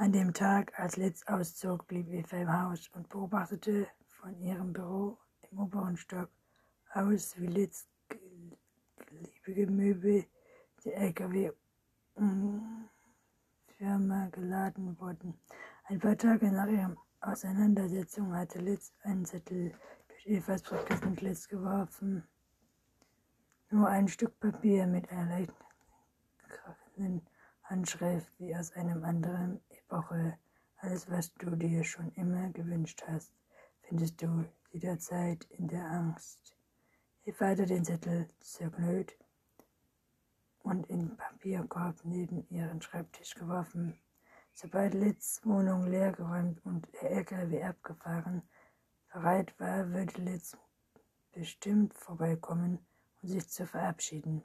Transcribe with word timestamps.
An 0.00 0.12
dem 0.12 0.32
Tag, 0.32 0.78
als 0.78 0.96
Litz 0.96 1.24
auszog, 1.26 1.88
blieb 1.88 2.06
Eva 2.08 2.36
im 2.36 2.52
Haus 2.52 2.88
und 2.94 3.08
beobachtete 3.08 3.88
von 4.06 4.38
ihrem 4.38 4.72
Büro 4.72 5.18
im 5.50 5.58
oberen 5.58 5.96
Stock 5.96 6.30
aus, 6.92 7.36
wie 7.36 7.48
Litz 7.48 7.88
liebige 9.10 9.66
Möbel 9.66 10.24
der 10.84 10.98
LKW 10.98 11.50
Firma 13.76 14.28
geladen 14.28 14.96
wurden. 15.00 15.34
Ein 15.86 15.98
paar 15.98 16.16
Tage 16.16 16.52
nach 16.52 16.68
ihrer 16.68 16.96
Auseinandersetzung 17.20 18.32
hatte 18.36 18.60
Litz 18.60 18.92
einen 19.02 19.24
Zettel 19.24 19.74
durch 20.06 20.26
Evas 20.28 20.62
Brückenschlitz 20.62 21.48
geworfen. 21.48 22.22
Nur 23.70 23.88
ein 23.88 24.06
Stück 24.06 24.38
Papier 24.38 24.86
mit 24.86 25.10
einer 25.10 25.28
leicht 25.28 25.52
krachenden 26.46 27.26
Handschrift 27.64 28.38
wie 28.38 28.54
aus 28.54 28.70
einem 28.74 29.02
anderen 29.02 29.60
Epoche. 29.90 30.36
Alles, 30.76 31.10
was 31.10 31.32
du 31.34 31.56
dir 31.56 31.82
schon 31.82 32.12
immer 32.12 32.50
gewünscht 32.50 33.02
hast, 33.06 33.32
findest 33.80 34.20
du 34.20 34.44
jederzeit 34.70 35.44
in 35.44 35.66
der 35.66 35.82
Angst. 35.82 36.54
Eva 37.24 37.46
hatte 37.46 37.64
den 37.64 37.86
Zettel 37.86 38.28
zerknüllt 38.40 39.16
und 40.62 40.86
in 40.90 40.98
den 41.00 41.16
Papierkorb 41.16 42.04
neben 42.04 42.46
ihren 42.50 42.82
Schreibtisch 42.82 43.34
geworfen. 43.34 43.98
Sobald 44.52 44.92
Litz 44.92 45.40
Wohnung 45.44 45.86
leergeräumt 45.86 46.62
und 46.66 46.86
der 47.00 47.10
LKW 47.10 47.62
abgefahren 47.62 48.42
bereit 49.10 49.58
war, 49.58 49.88
würde 49.90 50.20
Litz 50.20 50.54
bestimmt 51.32 51.94
vorbeikommen 51.94 52.78
und 53.22 53.28
sich 53.30 53.48
zu 53.48 53.66
verabschieden. 53.66 54.44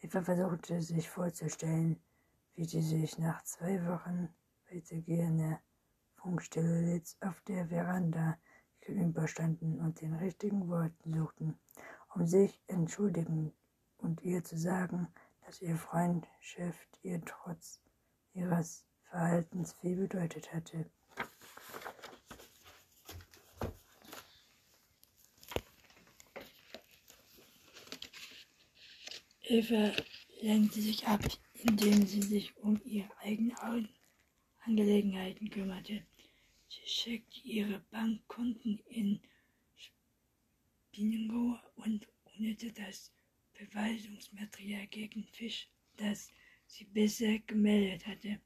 Eva 0.00 0.22
versuchte 0.22 0.80
sich 0.80 1.10
vorzustellen, 1.10 2.00
wie 2.54 2.64
sie 2.64 2.82
sich 2.82 3.18
nach 3.18 3.42
zwei 3.42 3.84
Wochen 3.88 4.32
weitergehender 4.76 5.60
Funkstille 6.16 6.92
Litz 6.92 7.16
auf 7.20 7.40
der 7.42 7.68
Veranda 7.68 8.38
gegenüberstanden 8.80 9.80
und 9.80 10.00
den 10.00 10.14
richtigen 10.14 10.68
Worten 10.68 11.14
suchten, 11.14 11.58
um 12.14 12.26
sich 12.26 12.60
entschuldigen 12.66 13.52
und 13.98 14.22
ihr 14.22 14.44
zu 14.44 14.58
sagen, 14.58 15.08
dass 15.44 15.62
ihr 15.62 15.76
Freundschaft 15.76 16.98
ihr 17.02 17.22
trotz 17.24 17.80
ihres 18.34 18.84
Verhaltens 19.04 19.72
viel 19.74 19.96
bedeutet 19.96 20.52
hatte. 20.52 20.90
Eva 29.48 29.92
lenkte 30.40 30.80
sich 30.80 31.06
ab, 31.06 31.20
indem 31.54 32.04
sie 32.04 32.20
sich 32.20 32.56
um 32.58 32.80
ihre 32.84 33.16
eigenen 33.18 33.56
Angelegenheiten 34.66 35.48
kümmerte. 35.48 36.02
Sie 36.68 36.84
checkte 36.86 37.40
ihre 37.44 37.78
Bankkonten 37.90 38.80
in 38.88 39.20
Bingo 40.90 41.56
und 41.76 42.08
ohne 42.24 42.54
das 42.54 43.12
Beweisungsmaterial 43.54 44.88
gegen 44.88 45.24
Fisch, 45.32 45.68
das 45.96 46.32
sie 46.66 46.84
bisher 46.84 47.38
gemeldet 47.40 48.06
hatte. 48.06 48.40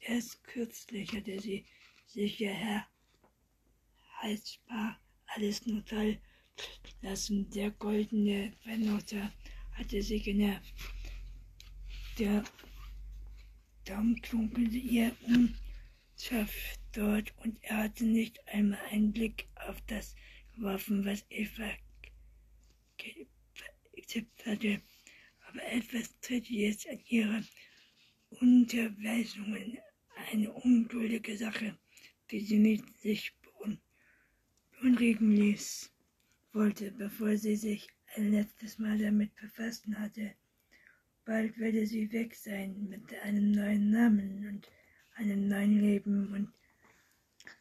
Erst 0.00 0.44
kürzlich 0.44 1.10
hatte 1.12 1.40
sie 1.40 1.64
sicher 2.06 2.86
heizbar 4.20 5.00
alles 5.26 5.62
toll 5.86 6.18
lassen. 7.00 7.48
Der 7.50 7.70
goldene 7.70 8.52
Benutzer 8.64 9.32
hatte 9.72 10.02
sie 10.02 10.20
genervt. 10.20 10.74
Der 12.18 12.44
Daumen 13.84 14.20
klunkelte 14.20 14.76
ihr 14.76 15.16
unscharf 16.22 16.78
dort 16.92 17.34
und 17.38 17.58
er 17.62 17.78
hatte 17.78 18.04
nicht 18.04 18.38
einmal 18.46 18.78
einen 18.90 19.12
Blick 19.12 19.48
auf 19.56 19.80
das 19.88 20.14
geworfen, 20.54 21.04
was 21.04 21.24
Eva 21.30 21.68
getippt 23.92 24.46
hatte. 24.46 24.80
Aber 25.48 25.64
etwas 25.64 26.16
tritt 26.20 26.48
jetzt 26.48 26.88
an 26.88 27.00
ihre 27.08 27.44
Unterweisungen 28.40 29.78
eine 30.30 30.52
ungültige 30.52 31.36
Sache, 31.36 31.76
die 32.30 32.40
sie 32.40 32.58
nicht 32.58 32.84
sich 33.00 33.32
beunruhigen 34.80 35.32
ließ, 35.32 35.92
wollte, 36.52 36.92
bevor 36.92 37.36
sie 37.36 37.56
sich 37.56 37.88
ein 38.14 38.30
letztes 38.30 38.78
Mal 38.78 38.96
damit 38.96 39.34
befassen 39.34 39.98
hatte. 39.98 40.34
Bald 41.24 41.58
werde 41.58 41.84
sie 41.84 42.12
weg 42.12 42.36
sein 42.36 42.88
mit 42.88 43.12
einem 43.22 43.50
neuen 43.50 43.90
Namen 43.90 44.46
und 44.46 44.68
einem 45.14 45.48
neuen 45.48 45.80
Leben 45.80 46.32
und 46.32 46.52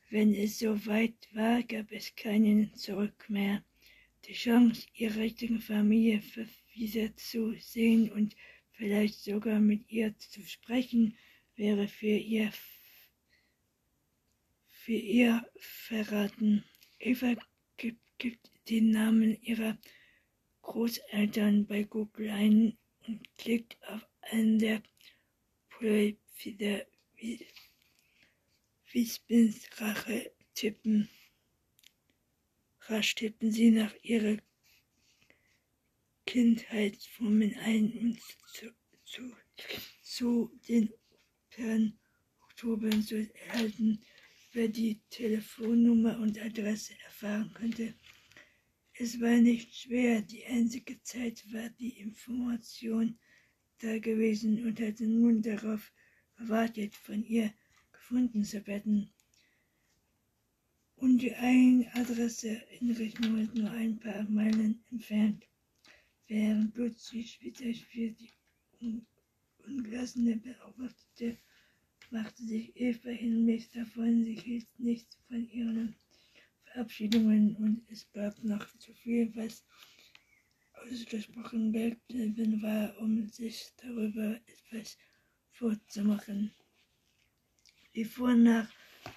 wenn 0.10 0.34
es 0.34 0.60
so 0.60 0.86
weit 0.88 1.30
war, 1.34 1.64
gab 1.64 1.92
es 1.92 2.14
keinen 2.16 2.74
Zurück 2.76 3.30
mehr. 3.30 3.64
Die 4.26 4.34
Chance, 4.34 4.88
ihre 4.94 5.22
richtige 5.22 5.60
Familie 5.60 6.22
wieder 6.74 7.16
zu 7.16 7.54
sehen 7.60 8.12
und 8.12 8.36
vielleicht 8.72 9.24
sogar 9.24 9.60
mit 9.60 9.90
ihr 9.90 10.18
zu 10.18 10.46
sprechen, 10.46 11.16
wäre 11.56 11.88
für 11.88 12.08
ihr, 12.08 12.52
für 14.68 14.92
ihr 14.92 15.46
verraten. 15.58 16.66
Eva 17.00 17.36
gibt, 17.78 18.02
gibt 18.18 18.52
den 18.70 18.92
Namen 18.92 19.42
ihrer 19.42 19.78
Großeltern 20.62 21.66
bei 21.66 21.84
Google 21.84 22.32
ein 22.32 22.78
und 23.08 23.38
klickt 23.38 23.78
auf 23.88 24.06
einen 24.22 24.60
der 24.60 24.84
Profile 25.70 26.86
Wispens 28.92 29.70
Rache 29.80 30.32
tippen. 30.56 31.08
Rasch 32.88 33.16
tippen 33.16 33.52
sie 33.52 33.72
nach 33.72 33.94
ihrer 34.02 34.38
Kindheitsformen 36.26 37.56
ein 37.60 37.94
und 37.94 38.20
zu, 38.54 38.74
zu, 39.06 39.36
zu 40.02 40.60
den 40.68 40.94
per 41.52 41.92
Oktober 42.44 42.90
zu 43.02 43.30
erhalten, 43.48 44.02
wer 44.54 44.68
die 44.68 45.00
Telefonnummer 45.10 46.20
und 46.20 46.40
Adresse 46.40 46.94
erfahren 47.06 47.54
könnte. 47.54 47.94
Es 48.94 49.22
war 49.22 49.38
nicht 49.38 49.76
schwer, 49.76 50.22
die 50.22 50.46
einzige 50.46 51.02
Zeit 51.04 51.44
war 51.54 51.70
die 51.70 52.00
Information 52.00 53.20
da 53.80 54.00
gewesen 54.00 54.66
und 54.66 54.80
hatte 54.80 55.06
nun 55.06 55.42
darauf 55.42 55.92
gewartet, 56.42 56.96
von 56.96 57.24
ihr 57.24 57.54
gefunden 57.92 58.44
zu 58.44 58.66
werden. 58.68 59.10
Und 60.96 61.20
die 61.20 61.36
eigene 61.36 61.94
Adresse 61.96 62.62
in 62.80 62.92
Richtung 62.92 63.50
nur 63.54 63.72
ein 63.72 64.00
paar 64.00 64.24
Meilen 64.30 64.84
entfernt, 64.92 65.48
während 66.28 66.74
plötzlich 66.74 67.42
wieder 67.42 67.74
für 67.74 68.12
die 68.12 68.32
ungelassene 69.66 70.38
Beobachtete 70.38 71.38
machte 72.12 72.44
sich 72.44 72.76
Eva 72.76 73.10
hinlänglich 73.10 73.70
davon, 73.72 74.26
sie 74.26 74.36
hielt 74.36 74.68
nichts 74.80 75.18
von 75.28 75.50
ihren 75.50 75.96
Verabschiedungen 76.66 77.56
und 77.56 77.90
es 77.90 78.12
gab 78.12 78.44
noch 78.44 78.68
zu 78.80 78.94
viel, 78.94 79.34
was 79.36 79.64
ausgesprochen 80.74 81.72
geblieben 81.72 82.62
war, 82.62 82.98
um 83.00 83.28
sich 83.30 83.72
darüber 83.78 84.40
etwas 84.46 84.98
vorzumachen. 85.62 86.52
Sie 87.94 88.04
fuhr 88.04 88.34
nach 88.34 88.68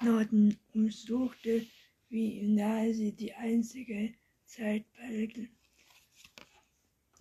Norden 0.02 0.58
und 0.74 0.92
suchte, 0.92 1.66
wie 2.10 2.42
nahe 2.42 2.92
sie 2.92 3.12
die 3.12 3.32
einzige 3.32 4.12
Zeitbeil 4.44 5.48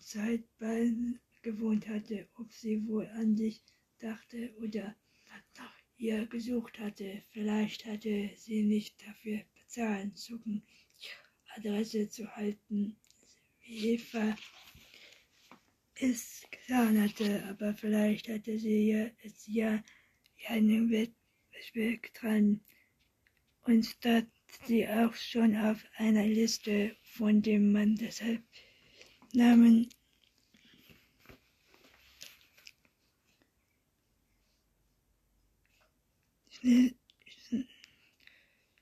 Zeitbeil 0.01 1.19
gewohnt 1.41 1.87
hatte, 1.87 2.27
ob 2.35 2.51
sie 2.51 2.85
wohl 2.85 3.07
an 3.15 3.37
sich 3.37 3.63
dachte 3.99 4.53
oder 4.57 4.93
nach 5.57 5.77
ihr 5.97 6.25
gesucht 6.25 6.77
hatte. 6.79 7.23
Vielleicht 7.31 7.85
hatte 7.85 8.29
sie 8.35 8.63
nicht 8.63 9.01
dafür 9.07 9.41
bezahlen 9.55 10.13
zucken, 10.15 10.63
Adresse 11.55 12.09
zu 12.09 12.27
halten, 12.35 12.97
wie 13.61 13.93
Eva 13.93 14.35
es 15.95 16.43
getan 16.67 17.01
hatte, 17.01 17.43
aber 17.49 17.73
vielleicht 17.73 18.29
hatte 18.29 18.57
sie 18.57 18.91
ja 18.91 19.09
es 19.23 19.45
ja 19.47 19.83
einen 20.47 20.89
Wettbewerb 20.89 22.13
dran. 22.13 22.61
Und 23.65 23.85
stand 23.85 24.29
sie 24.65 24.87
auch 24.87 25.15
schon 25.15 25.55
auf 25.55 25.85
einer 25.97 26.25
Liste, 26.25 26.95
von 27.03 27.41
dem 27.41 27.71
man 27.71 27.95
deshalb 27.95 28.43
Namen. 29.33 29.89
Schnell, 36.49 36.95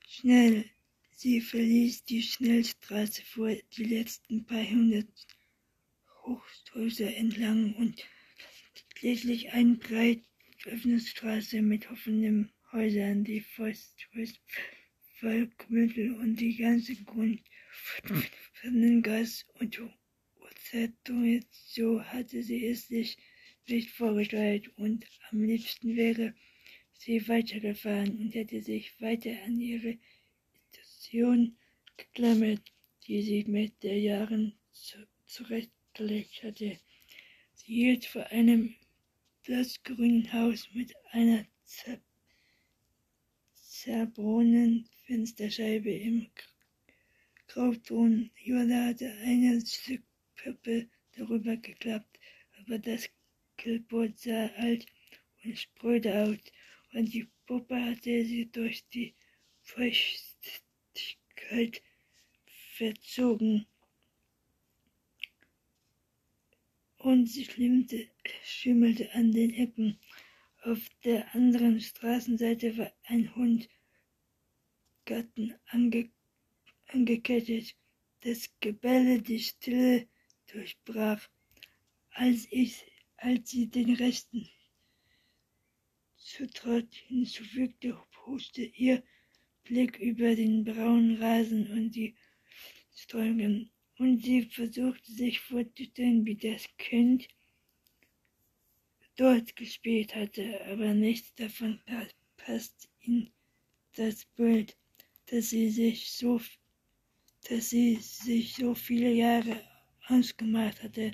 schnell, 0.06 0.64
sie 1.12 1.40
verließ 1.40 2.04
die 2.04 2.22
Schnellstraße 2.22 3.22
vor 3.22 3.50
die 3.76 3.84
letzten 3.84 4.44
paar 4.44 4.64
hundert 4.68 5.08
Hochhäuser 6.24 7.14
entlang 7.16 7.74
und 7.74 8.04
schließlich 8.96 9.52
eine 9.52 9.74
breit 9.74 10.22
Öffnungsstraße 10.64 11.60
mit 11.60 11.90
offenem 11.90 12.50
Häusern, 12.70 13.24
die 13.24 13.44
Volkmittel 15.20 16.14
und 16.14 16.36
die 16.36 16.56
ganze 16.56 16.94
Grund 17.04 17.42
von 18.54 19.02
Gas- 19.02 19.44
und 19.54 19.80
Ozettungen. 20.36 21.44
So 21.50 22.02
hatte 22.02 22.42
sie 22.42 22.66
es 22.66 22.88
sich 22.88 23.18
nicht 23.66 23.90
vorgestellt 23.90 24.68
und 24.76 25.04
am 25.30 25.42
liebsten 25.42 25.96
wäre 25.96 26.34
sie 26.92 27.26
weitergefahren 27.28 28.18
und 28.18 28.34
hätte 28.34 28.62
sich 28.62 29.00
weiter 29.00 29.32
an 29.44 29.60
ihre 29.60 29.98
Station 30.70 31.56
geklammert, 31.96 32.72
die 33.06 33.22
sie 33.22 33.44
mit 33.44 33.82
der 33.82 33.98
Jahren 33.98 34.54
zu, 34.70 34.98
zurechtgelegt 35.26 35.81
hatte. 35.98 36.78
Sie 37.54 37.74
hielt 37.74 38.06
vor 38.06 38.24
einem 38.26 38.74
blassgrünen 39.44 40.32
Haus 40.32 40.68
mit 40.72 40.94
einer 41.10 41.44
zerbrochenen 43.54 44.88
Fensterscheibe 45.06 45.92
im 45.92 46.30
Grauton. 47.48 48.30
Jola 48.36 48.86
hatte 48.86 49.12
ein 49.22 49.64
Stück 49.66 50.02
Pappe 50.36 50.88
darüber 51.12 51.56
geklappt, 51.56 52.18
aber 52.58 52.78
das 52.78 53.08
Killboard 53.58 54.18
sah 54.18 54.46
alt 54.56 54.86
und 55.44 55.58
spröde 55.58 56.24
aus 56.24 56.38
und 56.94 57.12
die 57.12 57.28
Puppe 57.46 57.84
hatte 57.84 58.24
sie 58.24 58.50
durch 58.50 58.86
die 58.88 59.14
Feuchtigkeit 59.62 61.82
verzogen. 62.76 63.66
Und 67.02 67.26
sie 67.26 67.44
schlimmte, 67.44 68.08
schimmelte 68.44 69.12
an 69.12 69.32
den 69.32 69.52
Ecken. 69.54 69.98
Auf 70.62 70.78
der 71.02 71.34
anderen 71.34 71.80
Straßenseite 71.80 72.78
war 72.78 72.92
ein 73.02 73.34
Hund 73.34 73.68
Garten 75.04 75.52
ange, 75.66 76.10
angekettet. 76.86 77.74
Das 78.20 78.48
Gebelle 78.60 79.20
die 79.20 79.40
Stille 79.40 80.06
durchbrach, 80.46 81.28
als 82.10 82.46
ich, 82.52 82.84
als 83.16 83.50
sie 83.50 83.66
den 83.66 83.96
Resten 83.96 84.48
zutraut 86.14 86.94
hinzufügte, 86.94 88.00
puste 88.12 88.62
ihr 88.62 89.02
Blick 89.64 89.98
über 89.98 90.36
den 90.36 90.62
braunen 90.62 91.20
Rasen 91.20 91.68
und 91.72 91.90
die 91.90 92.14
Streuungen, 92.94 93.71
und 93.98 94.22
sie 94.22 94.42
versuchte 94.42 95.12
sich 95.12 95.40
vorzustellen, 95.40 96.24
wie 96.24 96.36
das 96.36 96.66
Kind 96.78 97.28
dort 99.16 99.54
gespielt 99.56 100.14
hatte, 100.14 100.64
aber 100.66 100.94
nichts 100.94 101.34
davon 101.34 101.80
passt 102.36 102.88
in 103.00 103.30
das 103.94 104.24
Bild, 104.36 104.76
dass 105.26 105.50
sie 105.50 105.70
sich 105.70 106.10
so, 106.10 106.40
dass 107.48 107.70
sie 107.70 107.96
sich 107.96 108.54
so 108.54 108.74
viele 108.74 109.12
Jahre 109.12 109.60
ausgemacht 110.08 110.82
hatte. 110.82 111.12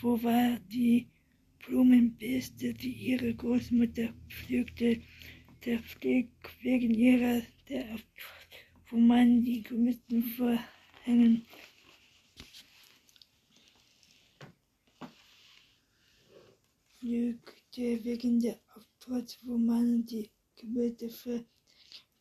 Wo 0.00 0.22
war 0.22 0.58
die 0.60 1.08
Blumenbeste, 1.66 2.74
die 2.74 2.92
ihre 2.92 3.34
Großmutter 3.34 4.12
pflückte, 4.28 5.00
der 5.64 5.78
Pfleg 5.80 6.28
wegen 6.62 6.94
ihrer, 6.94 7.42
der, 7.68 7.96
wo 8.88 8.96
man 8.96 9.42
die 9.42 9.62
Gemüsten 9.62 10.22
vorhängen. 10.22 11.46
Pflückte 17.00 18.04
wegen 18.04 18.40
der 18.40 18.60
Auftrott, 18.74 19.38
wo 19.44 19.56
man 19.56 20.04
die 20.04 20.30
Gemüse 20.54 21.08
für 21.08 21.46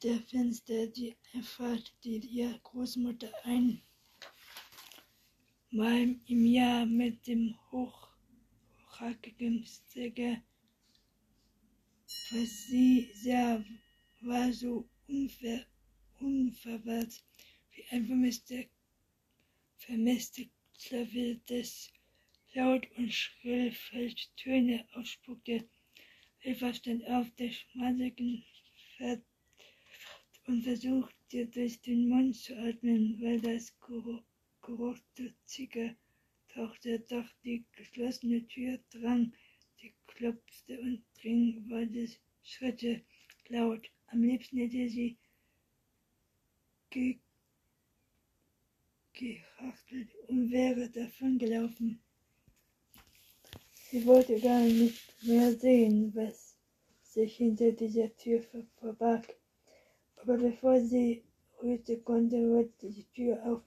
der 0.01 0.21
Fenster, 0.21 0.87
die 0.87 1.17
erfahrt, 1.33 1.93
die 2.01 2.19
ihr 2.19 2.57
Großmutter 2.63 3.29
ein 3.43 3.81
Mal 5.71 6.15
im 6.25 6.45
Jahr 6.45 6.85
mit 6.85 7.27
dem 7.27 7.55
Hoch 7.71 8.07
hochrackigen 8.77 9.65
Stecker, 9.65 10.41
was 12.31 12.67
sie 12.67 13.11
sah, 13.21 13.61
war 14.21 14.53
so 14.53 14.87
unver 15.07 15.65
unverwahrt 16.21 17.21
wie 17.71 17.83
ein 17.91 18.07
vermisster, 18.07 18.63
Klavier, 20.81 21.41
das 21.47 21.91
laut 22.53 22.87
und 22.97 23.13
schrill 23.13 23.71
falsche 23.71 24.27
Töne 24.35 24.87
ausspuckte. 24.93 25.67
Eva 26.41 26.73
stand 26.73 27.05
auf 27.07 27.29
der 27.37 27.51
schmaligen 27.51 28.43
Pferd 28.97 29.21
und 30.47 30.63
versuchte 30.63 31.45
durch 31.47 31.81
den 31.81 32.09
Mund 32.09 32.35
zu 32.35 32.57
atmen, 32.57 33.21
weil 33.21 33.39
das 33.41 33.77
Geruch 33.79 34.23
geruchte 34.61 35.33
Ziege 35.45 35.95
tauchte 36.49 36.99
durch 36.99 37.31
die 37.43 37.63
geschlossene 37.71 38.45
Tür, 38.47 38.79
drang, 38.89 39.33
sie 39.77 39.93
klopfte 40.07 40.79
und 40.79 41.03
ging 41.21 41.69
Waldes 41.69 42.19
Schritte 42.43 43.01
laut. 43.47 43.89
Am 44.07 44.23
liebsten 44.23 44.57
hätte 44.57 44.89
sie 44.89 45.17
ge 46.89 47.19
gehachtelt 49.13 50.09
und 50.27 50.51
wäre 50.51 50.89
davongelaufen. 50.89 52.01
Sie 53.91 54.05
wollte 54.05 54.39
gar 54.39 54.61
nicht 54.61 55.01
mehr 55.23 55.51
sehen, 55.53 56.11
was 56.13 56.55
sich 57.01 57.37
hinter 57.37 57.71
dieser 57.71 58.15
Tür 58.17 58.43
verbarg. 58.77 59.35
Aber 60.17 60.37
bevor 60.37 60.79
sie 60.79 61.23
rührte 61.59 61.97
konnte, 61.97 62.37
wurde 62.49 62.69
die 62.81 63.05
Tür 63.15 63.43
auf 63.45 63.61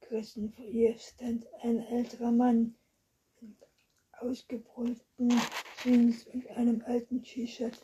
Gerissen 0.00 0.52
vor 0.52 0.64
ihr 0.64 0.96
stand 0.98 1.46
ein 1.62 1.80
älterer 1.80 2.30
Mann 2.30 2.76
in 3.40 3.56
ausgebräunten 4.12 5.32
Jeans 5.82 6.28
und 6.28 6.46
einem 6.50 6.82
alten 6.86 7.24
T-Shirt. 7.24 7.76